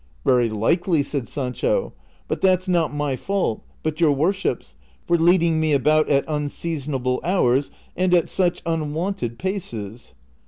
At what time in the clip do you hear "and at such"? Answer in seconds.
7.95-8.63